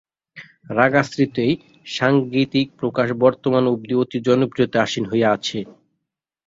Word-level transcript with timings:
রাগ 0.77 0.93
আশ্রিত 0.95 1.35
এই 1.45 1.53
সাঙ্গীতিক 1.87 2.67
প্রকাশ 2.79 3.07
বর্তমান 3.23 3.63
অব্দি 3.67 3.93
অতি 3.95 4.17
জনপ্রিয়তায় 4.27 4.83
আসীন 4.83 5.03
হয়ে 5.11 5.27
আছে। 5.35 5.59